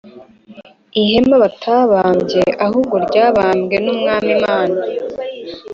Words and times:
Ihema 1.01 1.35
batabambye 1.43 2.41
ahubwo 2.65 2.95
ryabambwe 3.05 3.75
n’Umwami 3.83 4.29
Imana 4.37 4.77